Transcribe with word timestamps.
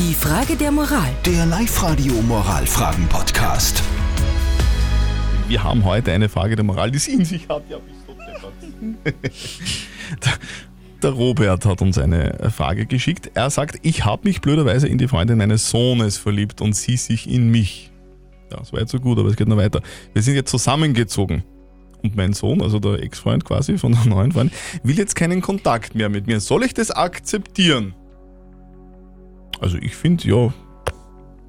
Die 0.00 0.14
Frage 0.14 0.56
der 0.56 0.72
Moral. 0.72 1.10
Der 1.26 1.44
Live-Radio 1.44 2.14
Moralfragen-Podcast. 2.22 3.82
Wir 5.46 5.62
haben 5.62 5.84
heute 5.84 6.10
eine 6.12 6.30
Frage 6.30 6.56
der 6.56 6.64
Moral, 6.64 6.90
die 6.90 6.98
sie 6.98 7.12
in 7.12 7.26
sich 7.26 7.46
hat. 7.50 7.64
Ja, 7.68 7.76
bist 7.76 8.00
du 8.08 8.14
der 11.02 11.10
Robert 11.10 11.66
hat 11.66 11.82
uns 11.82 11.98
eine 11.98 12.50
Frage 12.50 12.86
geschickt. 12.86 13.30
Er 13.34 13.50
sagt, 13.50 13.76
ich 13.82 14.06
habe 14.06 14.26
mich 14.26 14.40
blöderweise 14.40 14.88
in 14.88 14.96
die 14.96 15.06
Freundin 15.06 15.36
meines 15.36 15.68
Sohnes 15.68 16.16
verliebt 16.16 16.62
und 16.62 16.74
sie 16.74 16.96
sich 16.96 17.28
in 17.28 17.50
mich. 17.50 17.92
Ja, 18.50 18.56
das 18.56 18.72
war 18.72 18.80
jetzt 18.80 18.92
so 18.92 19.00
gut, 19.00 19.18
aber 19.18 19.28
es 19.28 19.36
geht 19.36 19.48
noch 19.48 19.58
weiter. 19.58 19.82
Wir 20.14 20.22
sind 20.22 20.34
jetzt 20.34 20.50
zusammengezogen. 20.50 21.44
Und 22.02 22.16
mein 22.16 22.32
Sohn, 22.32 22.62
also 22.62 22.78
der 22.78 23.02
Ex-Freund 23.02 23.44
quasi 23.44 23.76
von 23.76 23.92
der 23.92 24.06
neuen 24.06 24.32
Freundin, 24.32 24.56
will 24.82 24.96
jetzt 24.96 25.14
keinen 25.14 25.42
Kontakt 25.42 25.94
mehr 25.94 26.08
mit 26.08 26.26
mir. 26.26 26.40
Soll 26.40 26.64
ich 26.64 26.72
das 26.72 26.90
akzeptieren? 26.90 27.94
Also 29.60 29.76
ich 29.78 29.94
finde, 29.94 30.26
ja, 30.28 30.46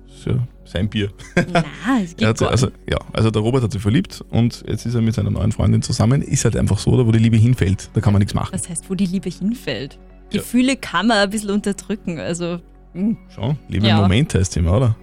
ist 0.07 0.25
ja 0.25 0.33
sein 0.65 0.89
Bier. 0.89 1.09
Na, 1.51 1.63
es 2.03 2.15
geht 2.15 2.27
hat, 2.27 2.41
also, 2.43 2.67
ja, 2.89 2.97
also 3.13 3.29
der 3.31 3.41
Robert 3.41 3.63
hat 3.63 3.71
sich 3.71 3.81
verliebt 3.81 4.23
und 4.29 4.63
jetzt 4.67 4.85
ist 4.85 4.95
er 4.95 5.01
mit 5.01 5.13
seiner 5.15 5.31
neuen 5.31 5.51
Freundin 5.51 5.81
zusammen. 5.81 6.21
Ist 6.21 6.45
halt 6.45 6.55
einfach 6.55 6.77
so, 6.79 6.95
da 6.97 7.05
wo 7.05 7.11
die 7.11 7.19
Liebe 7.19 7.37
hinfällt, 7.37 7.89
da 7.93 8.01
kann 8.01 8.13
man 8.13 8.19
nichts 8.19 8.33
machen. 8.33 8.53
Was 8.53 8.69
heißt, 8.69 8.89
wo 8.89 8.95
die 8.95 9.05
Liebe 9.05 9.29
hinfällt? 9.29 9.97
Ja. 10.31 10.39
Gefühle 10.39 10.77
kann 10.77 11.07
man 11.07 11.17
ein 11.17 11.29
bisschen 11.29 11.49
unterdrücken. 11.51 12.19
Also, 12.19 12.59
hm, 12.93 13.17
Schon, 13.33 13.57
Liebe 13.67 13.87
Ja. 13.87 13.95
im 13.97 14.03
Moment 14.03 14.33
heißt 14.33 14.55
immer, 14.57 14.77
oder? 14.77 14.95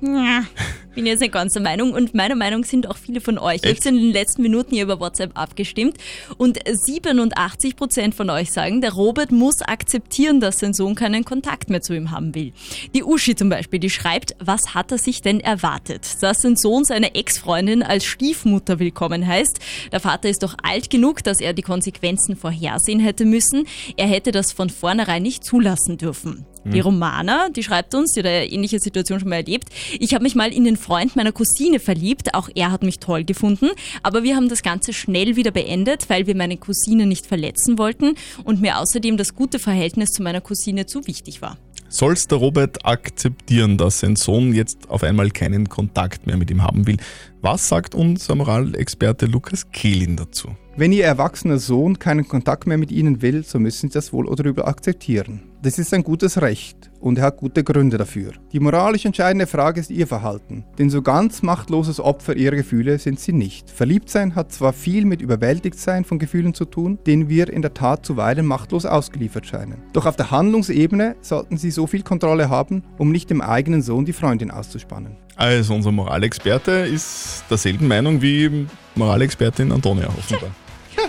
ja, 0.00 0.42
bin 0.94 1.06
jetzt 1.06 1.20
nicht 1.20 1.32
ganz 1.32 1.52
der 1.54 1.62
Meinung. 1.62 1.92
Und 1.92 2.14
meiner 2.14 2.34
Meinung 2.34 2.64
sind 2.64 2.88
auch 2.88 2.96
viele 2.96 3.20
von 3.20 3.38
euch. 3.38 3.56
Ich 3.56 3.64
Echt? 3.64 3.86
habe 3.86 3.96
in 3.96 4.02
den 4.02 4.12
letzten 4.12 4.42
Minuten 4.42 4.74
hier 4.74 4.84
über 4.84 5.00
WhatsApp 5.00 5.32
abgestimmt. 5.34 5.96
Und 6.38 6.58
87 6.66 7.76
Prozent 7.76 8.14
von 8.14 8.30
euch 8.30 8.52
sagen, 8.52 8.80
der 8.80 8.92
Robert 8.92 9.32
muss 9.32 9.62
akzeptieren, 9.62 10.40
dass 10.40 10.58
sein 10.58 10.74
Sohn 10.74 10.94
keinen 10.94 11.24
Kontakt 11.24 11.70
mehr 11.70 11.82
zu 11.82 11.94
ihm 11.94 12.10
haben 12.10 12.34
will. 12.34 12.52
Die 12.94 13.02
Uschi 13.02 13.34
zum 13.34 13.48
Beispiel, 13.48 13.78
die 13.78 13.90
schreibt, 13.90 14.36
was 14.38 14.74
hat 14.74 14.92
er 14.92 14.98
sich 14.98 15.22
denn 15.22 15.40
erwartet? 15.40 16.06
Dass 16.20 16.42
sein 16.42 16.56
Sohn 16.56 16.84
seine 16.84 17.14
Ex-Freundin 17.14 17.82
als 17.82 18.04
Stiefmutter 18.04 18.78
willkommen 18.78 19.26
heißt. 19.26 19.60
Der 19.92 20.00
Vater 20.00 20.28
ist 20.28 20.42
doch 20.42 20.54
alt 20.62 20.90
genug, 20.90 21.22
dass 21.24 21.40
er 21.40 21.52
die 21.52 21.62
Konsequenzen 21.62 22.36
vorhersehen 22.36 23.00
hätte 23.00 23.24
müssen. 23.24 23.66
Er 23.96 24.06
hätte 24.06 24.32
das 24.32 24.52
von 24.52 24.70
vornherein 24.70 25.22
nicht 25.22 25.44
zulassen 25.44 25.96
dürfen. 25.98 26.46
Die 26.64 26.80
Romana, 26.80 27.48
die 27.48 27.62
schreibt 27.62 27.94
uns, 27.94 28.12
die 28.12 28.20
hat 28.20 28.26
eine 28.26 28.46
ähnliche 28.46 28.78
Situation 28.78 29.18
schon 29.18 29.28
mal 29.28 29.36
erlebt. 29.36 29.68
Ich 29.98 30.14
habe 30.14 30.22
mich 30.22 30.34
mal 30.34 30.52
in 30.52 30.64
den 30.64 30.76
Freund 30.76 31.16
meiner 31.16 31.32
Cousine 31.32 31.80
verliebt. 31.80 32.34
Auch 32.34 32.48
er 32.54 32.70
hat 32.70 32.82
mich 32.82 32.98
toll 32.98 33.24
gefunden. 33.24 33.70
Aber 34.02 34.22
wir 34.22 34.36
haben 34.36 34.48
das 34.48 34.62
Ganze 34.62 34.92
schnell 34.92 35.36
wieder 35.36 35.50
beendet, 35.50 36.08
weil 36.08 36.26
wir 36.26 36.36
meine 36.36 36.56
Cousine 36.56 37.06
nicht 37.06 37.26
verletzen 37.26 37.78
wollten 37.78 38.14
und 38.44 38.60
mir 38.60 38.78
außerdem 38.78 39.16
das 39.16 39.34
gute 39.34 39.58
Verhältnis 39.58 40.10
zu 40.10 40.22
meiner 40.22 40.40
Cousine 40.40 40.86
zu 40.86 41.06
wichtig 41.06 41.42
war. 41.42 41.58
Soll's 41.94 42.26
der 42.26 42.38
Robert 42.38 42.86
akzeptieren, 42.86 43.76
dass 43.76 44.00
sein 44.00 44.16
Sohn 44.16 44.54
jetzt 44.54 44.88
auf 44.88 45.02
einmal 45.02 45.28
keinen 45.28 45.68
Kontakt 45.68 46.26
mehr 46.26 46.38
mit 46.38 46.50
ihm 46.50 46.62
haben 46.62 46.86
will? 46.86 46.96
Was 47.42 47.68
sagt 47.68 47.94
unser 47.94 48.34
Moralexperte 48.34 49.26
Lukas 49.26 49.70
Kehlin 49.72 50.16
dazu? 50.16 50.56
Wenn 50.74 50.92
Ihr 50.92 51.04
erwachsener 51.04 51.58
Sohn 51.58 51.98
keinen 51.98 52.26
Kontakt 52.26 52.66
mehr 52.66 52.78
mit 52.78 52.90
Ihnen 52.90 53.20
will, 53.20 53.44
so 53.44 53.58
müssen 53.58 53.90
Sie 53.90 53.92
das 53.92 54.10
wohl 54.10 54.26
oder 54.26 54.46
übel 54.46 54.64
akzeptieren. 54.64 55.42
Das 55.60 55.78
ist 55.78 55.92
ein 55.92 56.02
gutes 56.02 56.40
Recht 56.40 56.81
und 57.02 57.18
er 57.18 57.24
hat 57.24 57.36
gute 57.36 57.64
Gründe 57.64 57.98
dafür. 57.98 58.32
Die 58.52 58.60
moralisch 58.60 59.04
entscheidende 59.04 59.46
Frage 59.46 59.80
ist 59.80 59.90
Ihr 59.90 60.06
Verhalten, 60.06 60.64
denn 60.78 60.88
so 60.88 61.02
ganz 61.02 61.42
machtloses 61.42 62.00
Opfer 62.00 62.36
Ihrer 62.36 62.56
Gefühle 62.56 62.98
sind 62.98 63.20
Sie 63.20 63.32
nicht. 63.32 63.70
Verliebtsein 63.70 64.34
hat 64.34 64.52
zwar 64.52 64.72
viel 64.72 65.04
mit 65.04 65.20
Überwältigtsein 65.20 66.04
von 66.04 66.18
Gefühlen 66.18 66.54
zu 66.54 66.64
tun, 66.64 66.98
denen 67.06 67.28
wir 67.28 67.52
in 67.52 67.60
der 67.60 67.74
Tat 67.74 68.06
zuweilen 68.06 68.46
machtlos 68.46 68.86
ausgeliefert 68.86 69.46
scheinen. 69.46 69.82
Doch 69.92 70.06
auf 70.06 70.16
der 70.16 70.30
Handlungsebene 70.30 71.16
sollten 71.20 71.58
Sie 71.58 71.70
so 71.70 71.86
viel 71.86 72.02
Kontrolle 72.02 72.48
haben, 72.48 72.84
um 72.98 73.10
nicht 73.10 73.28
dem 73.30 73.42
eigenen 73.42 73.82
Sohn 73.82 74.04
die 74.04 74.12
Freundin 74.12 74.50
auszuspannen. 74.50 75.16
Also 75.36 75.74
unser 75.74 75.90
Moralexperte 75.90 76.70
ist 76.70 77.44
derselben 77.50 77.88
Meinung 77.88 78.22
wie 78.22 78.66
Moralexpertin 78.94 79.72
Antonia 79.72 80.06
offenbar. 80.06 80.50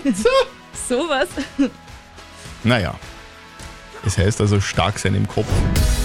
Sowas. 0.88 1.28
Naja, 2.64 2.94
es 4.06 4.18
heißt 4.18 4.40
also 4.40 4.60
stark 4.60 4.98
sein 4.98 5.14
im 5.14 5.26
Kopf. 5.28 5.48